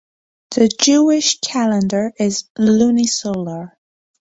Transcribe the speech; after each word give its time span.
The 0.55 0.67
Jewish 0.67 1.39
calendar 1.41 2.11
is 2.17 2.45
lunisolar. 2.57 3.73